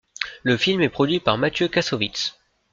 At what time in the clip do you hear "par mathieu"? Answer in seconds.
1.19-1.67